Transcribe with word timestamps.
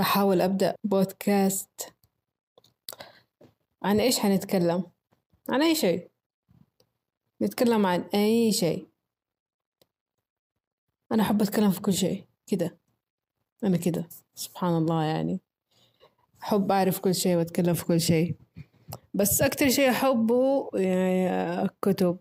بحاول 0.00 0.40
أبدأ 0.40 0.74
بودكاست 0.84 1.94
عن 3.82 4.00
إيش 4.00 4.18
حنتكلم؟ 4.18 4.84
عن 5.48 5.62
أي 5.62 5.74
شيء. 5.74 6.10
نتكلم 7.42 7.86
عن 7.86 8.00
أي 8.14 8.52
شيء. 8.52 8.88
أنا 11.12 11.22
أحب 11.22 11.42
أتكلم 11.42 11.70
في 11.70 11.80
كل 11.80 11.92
شيء. 11.92 12.24
كده. 12.46 12.78
أنا 13.64 13.76
كده. 13.76 14.08
سبحان 14.34 14.76
الله 14.76 15.04
يعني. 15.04 15.40
أحب 16.42 16.72
أعرف 16.72 16.98
كل 16.98 17.14
شيء 17.14 17.36
وأتكلم 17.36 17.74
في 17.74 17.84
كل 17.84 18.00
شيء. 18.00 18.36
بس 19.14 19.42
أكتر 19.42 19.68
شيء 19.68 19.90
أحبه 19.90 20.70
يعني 20.74 21.30
الكتب. 21.62 22.18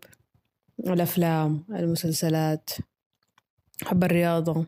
الأفلام 0.79 1.65
المسلسلات. 1.69 2.69
أحب 3.83 4.03
الرياضة. 4.03 4.65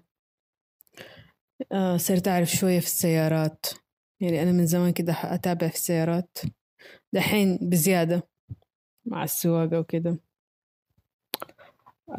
صرت 1.98 2.28
أعرف 2.28 2.52
شوية 2.52 2.80
في 2.80 2.86
السيارات. 2.86 3.65
يعني 4.20 4.42
أنا 4.42 4.51
من 4.51 4.65
زمان 4.65 4.92
كده 4.93 5.14
أتابع 5.24 5.68
في 5.68 5.75
السيارات. 5.75 6.37
دحين 7.14 7.60
بزيادة 7.61 8.28
مع 9.06 9.24
السواقة 9.24 9.79
وكده. 9.79 10.20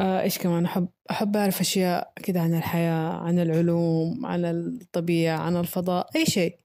آه 0.01 0.20
إيش 0.20 0.38
كمان؟ 0.38 0.65
أحب 0.65 0.88
أحب 1.10 1.37
أعرف 1.37 1.60
أشياء 1.60 2.12
كده 2.24 2.41
عن 2.41 2.55
الحياة 2.55 3.12
عن 3.12 3.38
العلوم 3.38 4.27
عن 4.27 4.45
الطبيعة 4.45 5.38
عن 5.38 5.56
الفضاء 5.56 6.16
أي 6.16 6.27
شيء. 6.27 6.59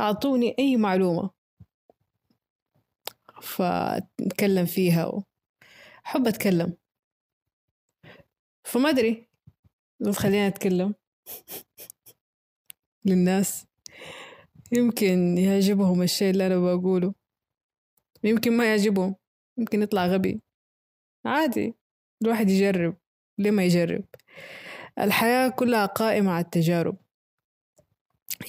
أعطوني 0.00 0.56
أي 0.58 0.76
معلومة. 0.76 1.30
فأتكلم 3.42 4.66
فيها 4.66 5.22
أحب 6.06 6.26
أتكلم. 6.26 6.76
فما 8.64 8.88
أدري. 8.90 9.28
لو 10.00 10.12
خلينا 10.12 10.46
أتكلم. 10.46 10.94
للناس. 13.04 13.66
يمكن 14.72 15.38
يعجبهم 15.38 16.02
الشيء 16.02 16.30
اللي 16.30 16.46
أنا 16.46 16.58
بقوله. 16.58 17.14
يمكن 18.24 18.56
ما 18.56 18.64
يعجبهم 18.64 19.14
يمكن 19.58 19.82
يطلع 19.82 20.06
غبي. 20.06 20.40
عادي 21.24 21.74
الواحد 22.22 22.50
يجرب. 22.50 22.96
ليه 23.38 23.50
ما 23.50 23.64
يجرب؟ 23.64 24.04
الحياة 24.98 25.48
كلها 25.48 25.86
قائمة 25.86 26.32
على 26.32 26.44
التجارب. 26.44 26.96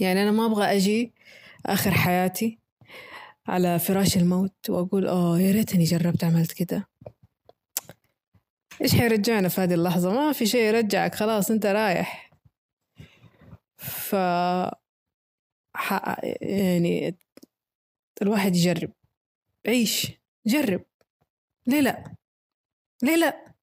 يعني 0.02 0.24
أنا 0.24 0.32
ما 0.32 0.46
أبغى 0.46 0.66
أجي 0.66 1.14
آخر 1.66 1.92
حياتي 1.92 2.60
على 3.48 3.80
فراش 3.80 4.18
الموت 4.18 4.70
وأقول 4.70 5.08
آه 5.08 5.40
يا 5.40 5.52
ريتني 5.52 5.84
جربت 5.84 6.24
عملت 6.24 6.52
كده. 6.52 6.88
إيش 8.82 8.96
حيرجعنا 8.96 9.48
في 9.48 9.62
هذه 9.62 9.74
اللحظة؟ 9.74 10.14
ما 10.14 10.32
في 10.32 10.46
شيء 10.46 10.62
يرجعك 10.62 11.16
خلاص 11.16 11.52
أنت 11.52 11.66
رايح. 11.66 12.29
ف 13.80 14.14
يعني 16.42 17.18
الواحد 18.22 18.56
يجرب. 18.56 18.92
عيش 19.68 20.12
جرب. 20.46 20.86
ليه 21.68 21.82
لا؟ 21.82 22.16
ليه 23.04 23.16
لا؟ 23.16 23.54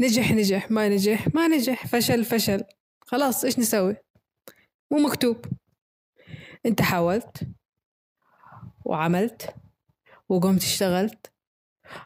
نجح 0.00 0.32
نجح. 0.32 0.70
ما 0.70 0.88
نجح 0.88 1.34
ما 1.34 1.48
نجح. 1.48 1.86
فشل 1.86 2.24
فشل. 2.24 2.64
خلاص 3.00 3.44
إيش 3.44 3.58
نسوي؟ 3.58 3.96
مو 4.90 4.98
مكتوب. 4.98 5.46
أنت 6.66 6.82
حاولت 6.82 7.48
وعملت 8.84 9.54
وقمت 10.28 10.62
اشتغلت 10.62 11.32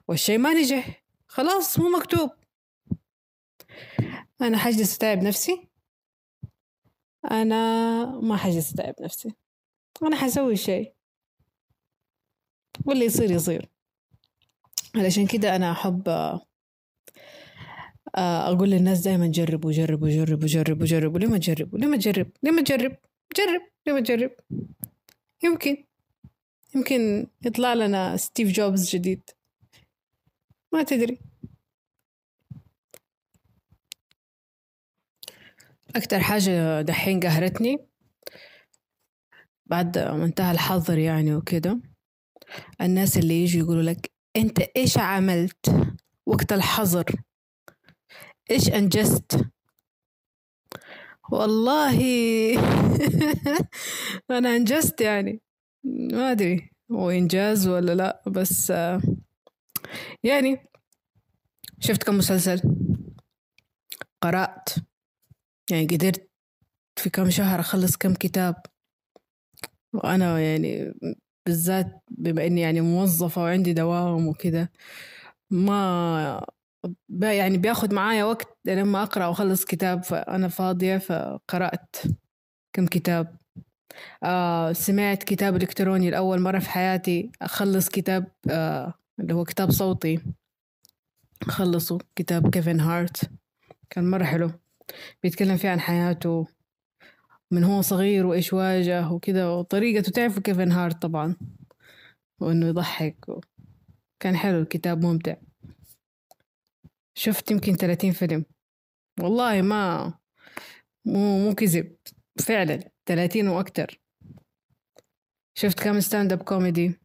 والشي 0.08 0.38
ما 0.38 0.54
نجح. 0.54 1.02
خلاص 1.26 1.78
مو 1.78 1.88
مكتوب. 1.88 2.30
أنا 4.40 4.58
حجلس 4.58 4.96
أتعب 4.96 5.22
نفسي. 5.22 5.65
أنا 7.30 8.04
ما 8.20 8.36
حجلس 8.36 8.72
اتعب 8.72 8.94
نفسي. 9.00 9.34
أنا 10.02 10.16
حسوي 10.16 10.56
شيء. 10.56 10.92
واللي 12.84 13.04
يصير 13.04 13.30
يصير. 13.30 13.68
علشان 14.96 15.26
كده 15.26 15.56
أنا 15.56 15.72
أحب 15.72 16.08
آه، 18.16 18.52
أقول 18.52 18.70
للناس 18.70 19.00
دائما 19.00 19.26
جربوا 19.26 19.72
جربوا 19.72 20.08
جربوا 20.08 20.46
جربوا 20.46 20.86
جربوا. 20.86 21.18
ليه 21.18 21.26
ما 21.26 21.38
تجربوا؟ 21.38 21.78
ليه 21.78 21.86
ما 21.86 21.96
تجرب؟ 21.96 22.30
ليه 22.42 22.50
ما 22.50 22.62
تجرب؟ 22.62 22.96
جرب. 23.36 23.62
ليه 23.86 23.92
ما 23.92 24.00
تجرب؟ 24.00 24.30
يمكن. 25.44 25.84
يمكن 26.74 27.26
يطلع 27.44 27.74
لنا 27.74 28.16
ستيف 28.16 28.48
جوبز 28.52 28.90
جديد. 28.90 29.30
ما 30.72 30.82
تدري. 30.82 31.18
أكتر 35.96 36.20
حاجة 36.20 36.82
دحين 36.82 37.20
قهرتني 37.20 37.78
بعد 39.66 39.98
ما 39.98 40.24
انتهى 40.24 40.52
الحظر 40.52 40.98
يعني 40.98 41.34
وكده 41.34 41.80
الناس 42.80 43.18
اللي 43.18 43.42
يجوا 43.42 43.62
يقولوا 43.62 43.82
لك 43.82 44.10
أنت 44.36 44.58
إيش 44.76 44.98
عملت 44.98 45.92
وقت 46.26 46.52
الحظر؟ 46.52 47.04
إيش 48.50 48.68
أنجزت؟ 48.68 49.50
والله 51.30 51.98
أنا 54.30 54.56
أنجزت 54.56 55.00
يعني 55.00 55.40
ما 55.84 56.30
أدري 56.30 56.70
هو 56.92 57.10
إنجاز 57.10 57.68
ولا 57.68 57.94
لأ 57.94 58.22
بس 58.26 58.72
يعني 60.22 60.68
شفت 61.80 62.02
كم 62.02 62.18
مسلسل؟ 62.18 62.60
قرأت. 64.22 64.68
يعني 65.70 65.86
قدرت 65.86 66.30
في 66.96 67.10
كم 67.10 67.30
شهر 67.30 67.60
أخلص 67.60 67.96
كم 67.96 68.14
كتاب. 68.14 68.54
وأنا 69.94 70.40
يعني 70.40 70.94
بالذات 71.46 72.02
بما 72.10 72.46
إني 72.46 72.60
يعني 72.60 72.80
موظفة 72.80 73.42
وعندي 73.42 73.72
دوام 73.72 74.26
وكده 74.28 74.72
ما 75.50 76.46
يعني 77.20 77.58
بياخد 77.58 77.94
معايا 77.94 78.24
وقت 78.24 78.58
لما 78.66 79.02
أقرأ 79.02 79.26
وأخلص 79.26 79.64
كتاب 79.64 80.04
فأنا 80.04 80.48
فاضية 80.48 80.98
فقرأت 80.98 81.96
كم 82.72 82.86
كتاب. 82.86 83.36
آه 84.24 84.72
سمعت 84.72 85.22
كتاب 85.22 85.56
إلكتروني 85.56 86.10
لأول 86.10 86.40
مرة 86.40 86.58
في 86.58 86.70
حياتي 86.70 87.30
أخلص 87.42 87.88
كتاب 87.88 88.26
آه 88.50 88.94
اللي 89.20 89.34
هو 89.34 89.44
كتاب 89.44 89.70
صوتي. 89.70 90.20
خلصوا 91.48 91.98
كتاب 92.16 92.50
كيفن 92.50 92.80
هارت 92.80 93.30
كان 93.90 94.10
مرة 94.10 94.24
حلو. 94.24 94.50
بيتكلم 95.22 95.56
فيه 95.56 95.68
عن 95.68 95.80
حياته 95.80 96.46
من 97.50 97.64
هو 97.64 97.80
صغير 97.80 98.26
وإيش 98.26 98.52
واجه 98.52 99.10
وكذا 99.10 99.48
وطريقته 99.48 100.12
تعرفوا 100.12 100.42
كيفن 100.42 100.72
هارت 100.72 101.02
طبعا 101.02 101.36
وإنه 102.40 102.66
يضحك 102.66 103.28
و... 103.28 103.40
كان 104.20 104.36
حلو 104.36 104.58
الكتاب 104.58 105.04
ممتع. 105.04 105.36
شفت 107.14 107.50
يمكن 107.50 107.74
ثلاثين 107.74 108.12
فيلم. 108.12 108.44
والله 109.20 109.62
ما 109.62 110.14
مو 111.04 111.38
مو 111.38 111.54
كذب 111.54 111.96
فعلا 112.40 112.90
ثلاثين 113.06 113.48
وأكتر. 113.48 114.00
شفت 115.54 115.80
كم 115.80 116.00
stand 116.00 116.32
up 116.32 116.42
comedy 116.42 117.00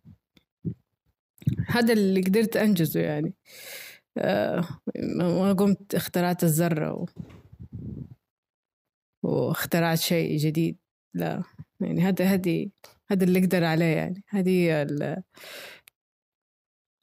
هذا 1.67 1.93
اللي 1.93 2.21
قدرت 2.21 2.57
أنجزه 2.57 2.99
يعني. 2.99 3.33
آه 4.17 4.67
ما 5.17 5.53
قمت 5.53 5.95
اخترعت 5.95 6.43
الذرة 6.43 6.93
و... 6.93 7.05
واخترعت 9.23 9.97
شيء 9.97 10.37
جديد 10.37 10.77
لا 11.13 11.43
يعني 11.79 12.01
هذا 12.01 12.25
هذه 12.25 12.69
هذا 13.11 13.23
اللي 13.23 13.39
أقدر 13.39 13.63
عليه 13.63 13.95
يعني 13.95 14.23
هذه. 14.27 14.83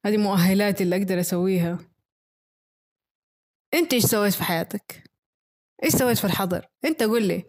هذه 0.07 0.17
مؤهلاتي 0.17 0.85
اللي 0.85 0.97
أقدر 0.97 1.21
أسويها 1.21 1.79
أنت 3.75 3.93
إيش 3.93 4.05
سويت 4.05 4.35
في 4.35 4.45
حياتك؟ 4.45 5.11
إيش 5.85 5.93
سويت 5.93 6.19
في 6.19 6.25
الحضر؟ 6.25 6.69
أنت 6.85 7.03
قول 7.03 7.29
لي 7.29 7.45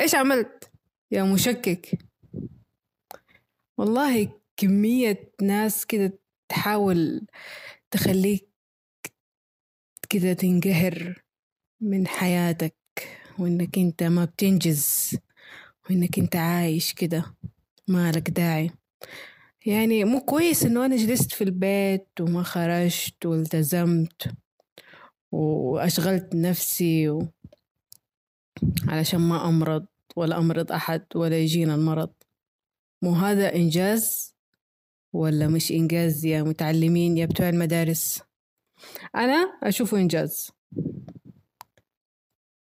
إيش 0.00 0.14
عملت 0.14 0.70
يا 1.10 1.22
مشكك؟ 1.22 1.98
والله 3.78 4.40
كمية 4.56 5.32
ناس 5.42 5.86
كده 5.86 6.18
تحاول 6.48 7.26
تخليك 7.90 8.50
كده 10.10 10.32
تنقهر 10.32 11.22
من 11.80 12.06
حياتك 12.06 12.83
وإنك 13.38 13.78
أنت 13.78 14.02
ما 14.02 14.24
بتنجز 14.24 15.16
وإنك 15.90 16.18
أنت 16.18 16.36
عايش 16.36 16.92
كده 16.92 17.34
مالك 17.88 18.30
داعي. 18.30 18.70
يعني 19.66 20.04
مو 20.04 20.20
كويس 20.20 20.62
إنه 20.64 20.86
أنا 20.86 20.96
جلست 20.96 21.32
في 21.32 21.44
البيت 21.44 22.08
وما 22.20 22.42
خرجت 22.42 23.26
والتزمت 23.26 24.34
وأشغلت 25.32 26.34
نفسي 26.34 27.08
و... 27.08 27.28
علشان 28.88 29.20
ما 29.20 29.48
أمرض 29.48 29.86
ولا 30.16 30.38
أمرض 30.38 30.72
أحد 30.72 31.04
ولا 31.14 31.38
يجينا 31.38 31.74
المرض. 31.74 32.12
مو 33.02 33.12
هذا 33.12 33.54
إنجاز 33.54 34.34
ولا 35.12 35.48
مش 35.48 35.72
إنجاز 35.72 36.24
يا 36.24 36.42
متعلمين 36.42 37.16
يا 37.18 37.26
بتوع 37.26 37.48
المدارس؟ 37.48 38.20
أنا 39.16 39.58
أشوفه 39.62 39.96
إنجاز. 39.98 40.50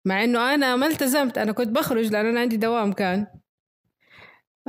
مع 0.06 0.24
إنه 0.24 0.54
أنا 0.54 0.76
ما 0.76 0.88
التزمت 0.88 1.38
أنا 1.38 1.52
كنت 1.52 1.68
بخرج 1.68 2.06
لأن 2.12 2.26
أنا 2.26 2.40
عندي 2.40 2.58
دوام 2.58 2.94
كان. 2.94 3.28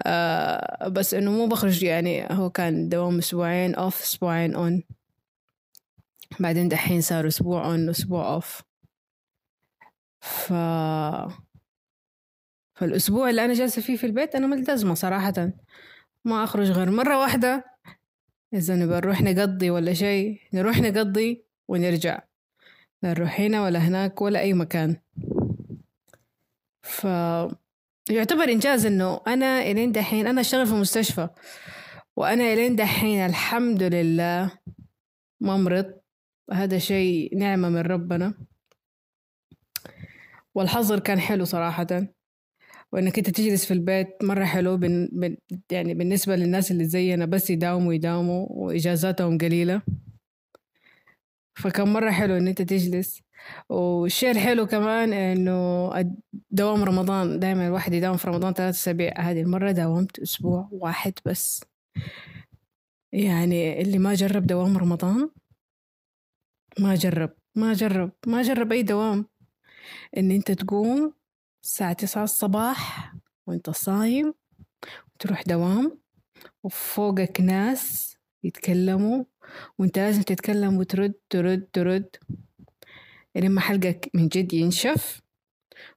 آه 0.07 0.89
بس 0.89 1.15
إنه 1.15 1.31
مو 1.31 1.47
بخرج 1.47 1.83
يعني 1.83 2.27
هو 2.31 2.51
كان 2.51 2.89
دوام 2.89 3.19
أسبوعين 3.19 3.75
off 3.75 4.03
أسبوعين 4.03 4.55
on 4.55 4.83
بعدين 6.41 6.69
دحين 6.69 7.01
صار 7.01 7.27
أسبوع 7.27 7.67
on 7.67 7.89
أسبوع 7.89 8.35
off 8.35 8.63
ف 10.21 10.53
فالأسبوع 12.81 13.31
اللي 13.31 13.45
أنا 13.45 13.55
جالسة 13.55 13.83
فيه 13.83 13.97
في 13.97 14.07
البيت 14.07 14.35
أنا 14.35 14.47
ملتزمة 14.47 14.95
صراحة. 14.95 15.53
ما 16.25 16.45
أخرج 16.45 16.71
غير 16.71 16.91
مرة 16.91 17.21
واحدة. 17.21 17.65
إذا 18.55 18.77
نبغى 18.77 18.97
نروح 18.97 19.23
نقضي 19.23 19.71
ولا 19.71 19.95
شيء 19.95 20.41
نروح 20.55 20.79
نقضي 20.81 21.45
ونرجع. 21.69 22.21
لا 23.03 23.11
نروح 23.11 23.41
هنا 23.41 23.63
ولا 23.63 23.79
هناك 23.79 24.23
ولا 24.23 24.41
أي 24.41 24.53
مكان. 24.53 24.97
ف 26.83 27.05
يعتبر 28.11 28.45
إنجاز 28.45 28.87
إنه 28.87 29.21
أنا 29.27 29.63
إلين 29.63 29.93
دحين 29.93 30.27
أنا 30.27 30.41
أشتغل 30.41 30.67
في 30.67 30.75
مستشفى 30.75 31.29
وأنا 32.17 32.53
إلين 32.53 32.77
دحين 32.77 33.27
الحمد 33.27 33.83
لله 33.83 34.51
ما 35.41 35.57
مرضت. 35.57 36.03
هذا 36.53 36.79
شيء 36.79 37.39
نعمة 37.39 37.69
من 37.69 37.81
ربنا. 37.81 38.35
والحظر 40.55 40.99
كان 40.99 41.21
حلو 41.21 41.45
صراحة. 41.45 41.87
وإنك 42.93 43.19
أنت 43.19 43.31
تجلس 43.31 43.65
في 43.65 43.75
البيت 43.75 44.09
مرة 44.23 44.45
حلو 44.45 44.77
بن 44.77 45.09
بن 45.13 45.37
يعني 45.73 45.95
بالنسبة 45.95 46.37
للناس 46.37 46.71
اللي 46.71 46.85
زينا 46.85 47.27
بس 47.27 47.51
يداوموا 47.51 47.95
يداوموا 47.95 48.47
وإجازاتهم 48.51 49.39
قليلة. 49.39 49.83
فكان 51.61 51.89
مرة 51.89 52.11
حلو 52.11 52.37
إن 52.37 52.49
أنت 52.49 52.63
تجلس. 52.63 53.23
والشيء 53.69 54.31
الحلو 54.31 54.67
كمان 54.67 55.13
إنه 55.13 55.91
دوام 56.51 56.85
رمضان 56.85 57.39
دائما 57.39 57.67
الواحد 57.67 57.93
يداوم 57.93 58.17
في 58.17 58.29
رمضان 58.29 58.53
ثلاثة 58.53 58.71
أسابيع. 58.71 59.21
هذه 59.21 59.41
المرة 59.41 59.71
داومت 59.71 60.19
أسبوع 60.19 60.69
واحد 60.73 61.13
بس. 61.25 61.65
يعني 63.13 63.81
اللي 63.81 63.99
ما 63.99 64.15
جرب 64.15 64.47
دوام 64.47 64.79
رمضان 64.79 65.31
ما 66.79 66.95
جرب 66.95 67.31
ما 67.55 67.73
جرب 67.73 68.11
ما 68.27 68.43
جرب 68.43 68.73
أي 68.73 68.83
دوام. 68.83 69.27
إن 70.17 70.31
أنت 70.31 70.53
تقوم 70.53 71.15
الساعة 71.65 71.93
تسعة 71.93 72.25
الصباح 72.25 73.15
وأنت 73.47 73.71
صايم 73.71 74.35
وتروح 75.15 75.43
دوام 75.43 75.99
وفوقك 76.63 77.41
ناس 77.41 78.17
يتكلموا 78.45 79.25
وانت 79.79 79.99
لازم 79.99 80.23
تتكلم 80.23 80.77
وترد 80.77 81.15
ترد 81.31 81.69
ترد 81.73 82.17
لما 83.37 83.61
حلقك 83.61 84.11
من 84.15 84.29
جد 84.29 84.53
ينشف. 84.53 85.21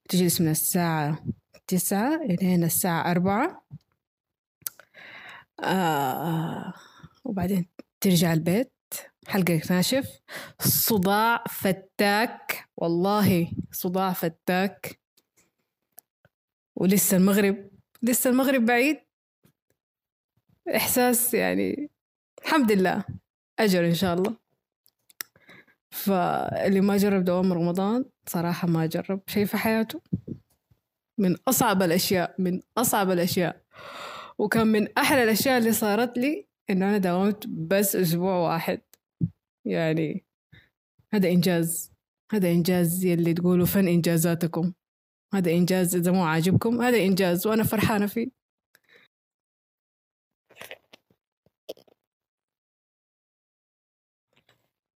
وتجلس 0.05 0.41
من 0.41 0.47
الساعة 0.47 1.25
تسعة 1.67 2.15
إلين 2.15 2.63
الساعة 2.63 3.11
أربعة. 3.11 3.65
آه 5.63 6.73
وبعدين 7.23 7.65
ترجع 8.01 8.33
البيت. 8.33 8.71
حلقك 9.27 9.71
ناشف. 9.71 10.19
صداع 10.59 11.43
فتاك. 11.49 12.69
والله 12.77 13.51
صداع 13.71 14.13
فتاك. 14.13 14.99
ولسه 16.75 17.17
المغرب 17.17 17.69
لسه 18.01 18.29
المغرب 18.29 18.65
بعيد. 18.65 18.97
إحساس 20.75 21.33
يعني 21.33 21.89
الحمد 22.43 22.71
لله. 22.71 23.03
أجر 23.59 23.85
إن 23.85 23.93
شاء 23.93 24.13
الله. 24.13 24.35
فاللي 25.91 26.81
ما 26.81 26.97
جرب 26.97 27.23
دوام 27.23 27.53
رمضان 27.53 28.05
صراحة 28.27 28.67
ما 28.67 28.85
جرب 28.85 29.21
شيء 29.27 29.45
في 29.45 29.57
حياته. 29.57 30.01
من 31.17 31.35
أصعب 31.47 31.81
الأشياء 31.81 32.35
من 32.39 32.61
أصعب 32.77 33.11
الأشياء. 33.11 33.61
وكان 34.37 34.67
من 34.67 34.97
أحلى 34.97 35.23
الأشياء 35.23 35.57
اللي 35.57 35.71
صارت 35.71 36.17
لي 36.17 36.47
إنه 36.69 36.89
أنا 36.89 36.97
داومت 36.97 37.47
بس 37.47 37.95
أسبوع 37.95 38.35
واحد. 38.35 38.81
يعني 39.65 40.25
هذا 41.13 41.29
إنجاز. 41.29 41.91
هذا 42.31 42.51
إنجاز 42.51 43.05
يلي 43.05 43.33
تقولوا 43.33 43.65
فن 43.65 43.87
إنجازاتكم. 43.87 44.73
هذا 45.33 45.51
إنجاز 45.51 45.95
إذا 45.95 46.11
مو 46.11 46.23
عاجبكم 46.23 46.81
هذا 46.81 46.97
إنجاز 46.97 47.47
وأنا 47.47 47.63
فرحانة 47.63 48.05
فيه. 48.05 48.42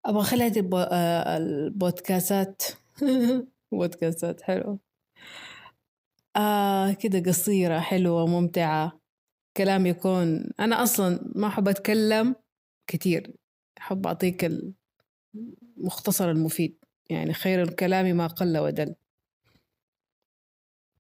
أبغى 0.06 0.22
أخلي 0.22 0.44
هذه 0.44 0.70
آه، 0.74 1.38
البودكاستات. 1.38 2.64
بودكاستات 3.72 4.42
حلوة. 4.42 4.80
آه 6.36 6.92
كده 6.94 7.20
قصيرة 7.20 7.80
حلوة 7.80 8.26
ممتعة. 8.28 9.00
كلام 9.58 9.86
يكون. 9.86 10.52
أنا 10.60 10.84
أصلا 10.84 11.32
ما 11.36 11.48
أحب 11.48 11.68
أتكلم 11.68 12.36
كتير. 12.88 13.34
أحب 13.78 14.08
أعطيك 14.08 14.52
المختصر 15.78 16.32
المفيد. 16.32 16.78
يعني 17.10 17.34
خير 17.34 17.62
الكلام 17.62 18.06
ما 18.18 18.28
قل 18.28 18.58
ودل. 18.58 18.96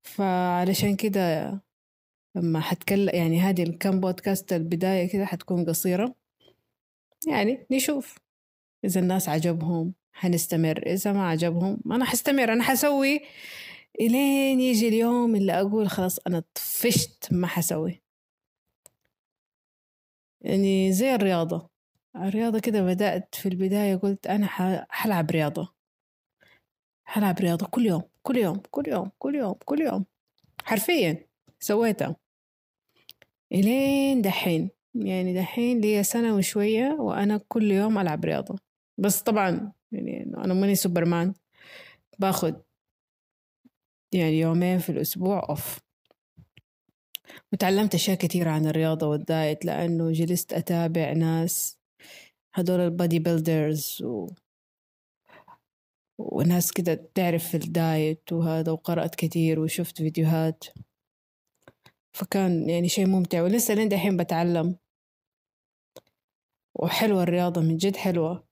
فعلشان 0.03 0.95
كده 0.95 1.51
لما 2.35 2.59
حتكلم 2.59 3.09
يعني 3.15 3.39
هذه 3.39 3.63
الكم 3.63 3.99
بودكاست 3.99 4.53
البداية 4.53 5.09
كده 5.09 5.25
حتكون 5.25 5.65
قصيرة. 5.65 6.15
يعني 7.27 7.67
نشوف. 7.71 8.24
إذا 8.85 8.99
الناس 8.99 9.29
عجبهم 9.29 9.93
حنستمر 10.13 10.83
إذا 10.85 11.13
ما 11.13 11.27
عجبهم 11.29 11.79
أنا 11.91 12.05
حستمر 12.05 12.53
أنا 12.53 12.63
حسوي. 12.63 13.21
إلين 14.01 14.59
يجي 14.59 14.87
اليوم 14.87 15.35
اللي 15.35 15.61
أقول 15.61 15.89
خلاص 15.89 16.19
أنا 16.27 16.43
طفشت 16.55 17.27
ما 17.31 17.47
حسوي. 17.47 18.01
يعني 20.41 20.91
زي 20.91 21.15
الرياضة. 21.15 21.69
الرياضة 22.15 22.59
كده 22.59 22.81
بدأت 22.81 23.35
في 23.35 23.49
البداية 23.49 23.95
قلت 23.95 24.27
أنا 24.27 24.47
حلعب 24.89 25.31
رياضة. 25.31 25.73
حلعب 27.05 27.39
رياضة 27.39 27.65
كل 27.67 27.85
يوم 27.85 28.03
كل 28.23 28.37
يوم 28.37 28.61
كل 28.71 28.87
يوم 28.87 29.11
كل 29.19 29.35
يوم 29.35 29.55
كل 29.65 29.81
يوم. 29.81 30.05
حرفيا 30.63 31.25
سويتها. 31.59 32.15
إلين 33.51 34.21
دحين 34.21 34.69
يعني 34.95 35.33
دحين 35.33 35.81
لي 35.81 36.03
سنة 36.03 36.35
وشوية 36.35 36.97
وأنا 36.99 37.41
كل 37.47 37.71
يوم 37.71 37.97
ألعب 37.99 38.25
رياضة. 38.25 38.64
بس 38.97 39.21
طبعا 39.21 39.71
يعني 39.91 40.23
أنا 40.37 40.53
ماني 40.53 40.75
سوبرمان. 40.75 41.33
باخد 42.19 42.61
يعني 44.13 44.39
يومين 44.39 44.79
في 44.79 44.89
الأسبوع 44.91 45.45
off 45.49 45.79
وتعلمت 47.53 47.95
أشياء 47.95 48.17
كثيرة 48.17 48.49
عن 48.51 48.65
الرياضة 48.67 49.07
وال 49.07 49.27
diet 49.27 49.65
لأنه 49.65 50.11
جلست 50.11 50.53
أتابع 50.53 51.13
ناس 51.13 51.79
هدول 52.55 52.79
ال 52.79 52.87
body 52.87 53.19
builders 53.19 54.01
و... 54.03 54.27
وناس 56.19 56.71
كده 56.71 57.09
تعرف 57.15 57.55
ال 57.55 57.71
diet 57.71 58.33
وهذا 58.33 58.71
وقرأت 58.71 59.15
كثير 59.15 59.59
وشفت 59.59 59.97
فيديوهات. 59.97 60.63
فكان 62.13 62.69
يعني 62.69 62.89
شيء 62.89 63.07
ممتع 63.07 63.41
ولسه 63.41 63.73
لين 63.73 63.89
دحين 63.89 64.17
بتعلم. 64.17 64.77
وحلوة 66.75 67.23
الرياضة 67.23 67.61
من 67.61 67.77
جد 67.77 67.95
حلوة. 67.95 68.44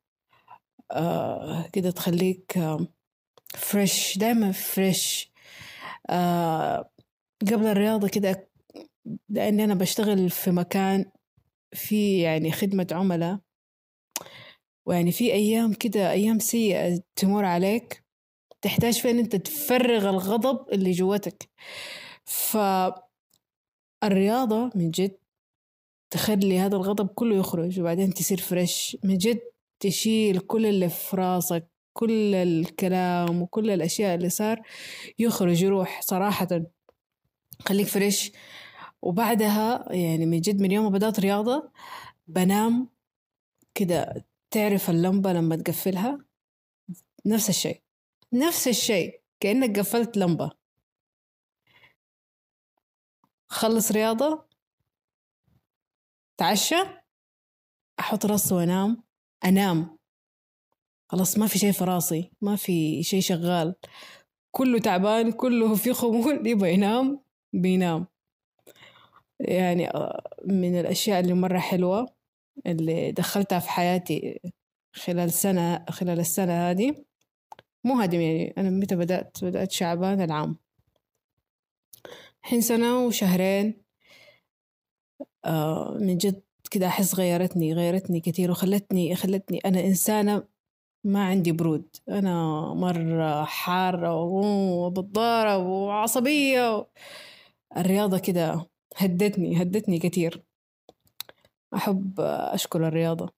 آه 0.93 1.67
كده 1.73 1.91
تخليك 1.91 2.57
آه 2.57 2.87
فريش 3.55 4.17
دايما 4.17 4.51
فريش 4.51 5.31
آه 6.09 6.89
قبل 7.41 7.67
الرياضة 7.67 8.07
كده 8.07 8.49
لأني 9.29 9.63
أنا 9.63 9.73
بشتغل 9.73 10.29
في 10.29 10.51
مكان 10.51 11.05
في 11.73 12.21
يعني 12.21 12.51
خدمة 12.51 12.87
عملاء. 12.91 13.39
ويعني 14.85 15.11
في 15.11 15.33
أيام 15.33 15.73
كده 15.73 16.11
أيام 16.11 16.39
سيئة 16.39 17.01
تمر 17.15 17.45
عليك 17.45 18.03
تحتاج 18.61 18.99
فين 18.99 19.19
أنت 19.19 19.35
تفرغ 19.35 20.09
الغضب 20.09 20.69
اللي 20.73 20.91
جواتك. 20.91 21.49
فالرياضة 22.25 23.03
من 24.75 24.91
جد 24.91 25.17
تخلي 26.11 26.59
هذا 26.59 26.75
الغضب 26.75 27.07
كله 27.07 27.35
يخرج 27.35 27.79
وبعدين 27.79 28.13
تصير 28.13 28.37
فريش 28.41 28.97
من 29.03 29.17
جد 29.17 29.41
تشيل 29.83 30.39
كل 30.39 30.65
اللي 30.65 30.89
في 30.89 31.15
راسك 31.15 31.69
كل 31.93 32.35
الكلام 32.35 33.41
وكل 33.41 33.69
الأشياء 33.69 34.15
اللي 34.15 34.29
صار 34.29 34.61
يخرج 35.19 35.63
يروح 35.63 36.01
صراحة. 36.01 36.47
خليك 37.67 37.87
فريش. 37.87 38.31
وبعدها 39.01 39.93
يعني 39.93 40.25
من 40.25 40.41
جد 40.41 40.61
من 40.61 40.71
يوم 40.71 40.85
ما 40.85 40.91
بدأت 40.91 41.19
رياضة 41.19 41.71
بنام 42.27 42.89
كده. 43.75 44.25
تعرف 44.51 44.89
اللمبة 44.89 45.33
لما 45.33 45.55
تقفلها؟ 45.55 46.25
نفس 47.25 47.49
الشيء. 47.49 47.81
نفس 48.33 48.67
الشيء. 48.67 49.21
كأنك 49.39 49.79
قفلت 49.79 50.17
لمبة. 50.17 50.51
خلص 53.47 53.91
رياضة. 53.91 54.45
تعشى 56.37 56.75
أحط 57.99 58.25
راسي 58.25 58.53
وأنام. 58.53 59.03
أنام. 59.45 59.97
خلاص 61.11 61.37
ما 61.37 61.47
في 61.47 61.59
شيء 61.59 61.71
في 61.71 61.83
راسي 61.83 62.31
ما 62.41 62.55
في 62.55 63.03
شيء 63.03 63.21
شغال. 63.21 63.75
كله 64.51 64.79
تعبان 64.79 65.31
كله 65.31 65.75
في 65.75 65.93
خمول 65.93 66.47
يبغى 66.47 66.73
ينام 66.73 67.23
بينام. 67.53 68.07
يعني 69.39 69.89
آه، 69.89 70.23
من 70.45 70.79
الأشياء 70.79 71.19
اللي 71.19 71.33
مرة 71.33 71.59
حلوة 71.59 72.13
اللي 72.67 73.11
دخلتها 73.11 73.59
في 73.59 73.69
حياتي 73.69 74.39
خلال 74.93 75.31
سنة 75.33 75.85
خلال 75.89 76.19
السنة 76.19 76.71
هذه. 76.71 77.05
مو 77.83 77.99
هذه 77.99 78.15
يعني 78.15 78.53
أنا 78.57 78.69
متى 78.69 78.95
بدأت؟ 78.95 79.43
بدأت 79.43 79.71
شعبان 79.71 80.21
العام. 80.21 80.57
حين 82.41 82.61
سنة 82.61 83.05
وشهرين. 83.05 83.83
آه 85.45 85.97
من 86.01 86.17
جد 86.17 86.43
كده 86.73 86.87
أحس 86.87 87.15
غيرتني 87.15 87.73
غيرتني 87.73 88.19
كثير 88.19 88.51
وخلتني 88.51 89.15
خلتني 89.15 89.59
أنا 89.65 89.79
إنسانة 89.79 90.43
ما 91.03 91.25
عندي 91.25 91.51
برود. 91.51 91.95
أنا 92.09 92.63
مرة 92.73 93.43
حارة 93.43 94.15
وبتضارب 94.21 95.65
وعصبية 95.65 96.87
الرياضة 97.77 98.19
كده 98.19 98.65
هدتني 98.97 99.61
هدتني 99.61 99.99
كثير 99.99 100.43
أحب 101.75 102.19
أشكر 102.19 102.87
الرياضة. 102.87 103.29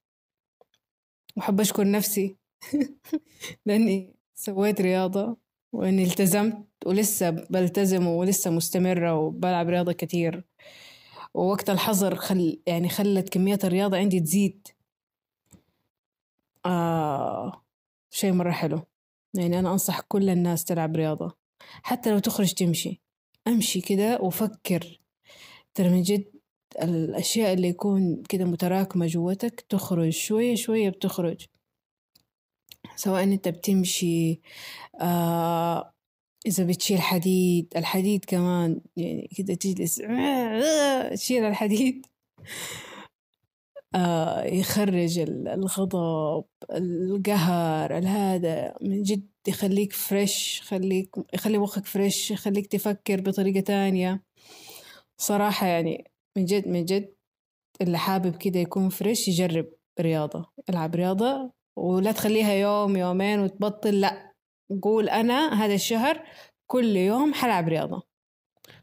وأحب 1.38 1.60
أشكر 1.62 1.92
نفسي 1.92 2.38
لأني 3.66 4.16
سويت 4.36 4.82
رياضة 4.82 5.38
وإني 5.74 6.04
التزمت 6.04 6.66
ولسه 6.86 7.30
بلتزم 7.30 8.08
ولسه 8.08 8.52
مستمرة 8.52 9.16
وبلعب 9.20 9.70
رياضة 9.70 9.94
كتير. 9.94 10.44
ووقت 11.36 11.70
الحظر 11.70 12.16
خل 12.16 12.62
يعني 12.68 12.90
خلت 12.90 13.30
كمية 13.30 13.60
الرياضة 13.64 13.98
عندي 13.98 14.20
تزيد. 14.20 14.68
آه 16.66 17.62
شيء 18.12 18.32
مرة 18.32 18.52
حلو. 18.52 18.82
يعني 19.34 19.60
أنا 19.60 19.72
أنصح 19.72 20.00
كل 20.00 20.30
الناس 20.30 20.66
تلعب 20.66 20.96
رياضة. 20.96 21.38
حتى 21.84 22.12
لو 22.12 22.20
تخرج 22.20 22.54
تمشي. 22.54 23.02
أمشي 23.48 23.82
كده 23.82 24.20
وفكر. 24.22 25.02
ترى 25.74 25.90
من 25.90 26.02
جد 26.02 26.26
الأشياء 26.82 27.54
اللي 27.54 27.68
يكون 27.68 28.24
كده 28.30 28.46
متراكمة 28.46 29.06
جوتك 29.08 29.62
تخرج. 29.70 30.10
شوية 30.10 30.56
شوية 30.56 30.90
بتخرج. 30.90 31.46
سواء 32.96 33.24
أنت 33.24 33.48
بتمشي 33.48 34.42
آه 35.02 35.95
إذا 36.46 36.64
بتشيل 36.64 37.02
حديد 37.02 37.74
الحديد 37.76 38.26
كمان 38.26 38.82
يعني 38.98 39.30
كده 39.38 39.54
تجلس 39.54 39.96
تشيل 41.22 41.44
الحديد. 41.46 42.06
آه 43.96 44.44
يخرج 44.44 45.20
الغضب 45.20 46.46
القهر 46.72 47.98
الهذا 47.98 48.76
من 48.82 49.04
جد 49.04 49.28
يخليك 49.48 49.94
فريش 49.94 50.60
يخليك 50.62 51.16
يخلي 51.34 51.58
مخك 51.58 51.86
فريش 51.86 52.32
يخليك 52.32 52.68
تفكر 52.68 53.22
بطريقة 53.22 53.60
تانية. 53.60 54.24
صراحة 55.18 55.68
يعني 55.68 56.12
من 56.38 56.46
جد 56.46 56.68
من 56.68 56.86
جد 56.86 57.16
اللي 57.82 57.98
حابب 57.98 58.36
كده 58.38 58.60
يكون 58.60 58.90
فريش 58.90 59.28
يجرب 59.28 59.66
رياضة 60.02 60.46
العب 60.70 60.96
رياضة 60.96 61.52
ولا 61.78 62.12
تخليها 62.12 62.54
يوم 62.54 62.98
يومين 62.98 63.40
وتبطل 63.40 64.02
لا. 64.02 64.25
قول 64.82 65.10
أنا 65.10 65.54
هذا 65.54 65.74
الشهر 65.74 66.28
كل 66.68 66.96
يوم 66.96 67.34
حلعب 67.34 67.68
رياضة. 67.68 68.04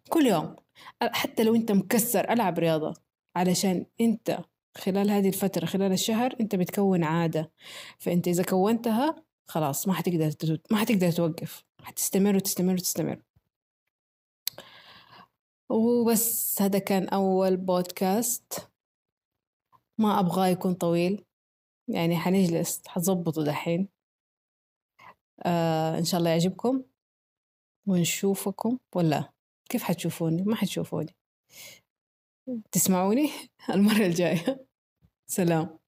كل 0.09 0.27
يوم. 0.27 0.57
حتى 1.03 1.45
لو 1.45 1.55
أنت 1.55 1.73
مكسر 1.73 2.33
ألعب 2.33 2.59
رياضة. 2.59 2.95
علشان 3.37 3.87
أنت 4.01 4.39
خلال 4.77 5.11
هذه 5.11 5.29
الفترة 5.29 5.67
خلال 5.67 5.93
الشهر 5.93 6.37
أنت 6.41 6.55
بتكون 6.55 7.05
عادة. 7.05 7.53
فأنت 7.99 8.29
إذا 8.29 8.45
كونتها 8.45 9.25
خلاص 9.47 9.89
ما 9.89 9.95
حتقدر 9.95 10.59
ما 10.71 10.79
حتقدر 10.79 11.13
توقف. 11.13 11.65
حتستمر 11.83 12.37
وتستمر 12.37 12.73
وتستمر. 12.75 13.23
وبس 15.71 16.63
هذا 16.63 16.79
كان 16.79 17.09
أول 17.09 17.57
بودكاست 17.57 18.69
ما 19.99 20.21
أبغاه 20.21 20.47
يكون 20.47 20.75
طويل. 20.75 21.25
يعني 21.89 22.17
حنجلس 22.17 22.83
حظبطه 22.89 23.45
دحين. 23.45 23.89
آه 25.43 25.99
إن 25.99 26.05
شاء 26.05 26.19
الله 26.21 26.31
يعجبكم 26.31 26.83
ونشوفكم 27.87 28.79
ولا؟ 28.95 29.33
كيف 29.69 29.83
حتشوفوني؟ 29.83 30.43
ما 30.43 30.57
حتشوفوني. 30.57 31.15
تسمعوني 32.73 33.31
المرة 33.75 34.07
الجاية. 34.07 34.67
سلام. 35.27 35.82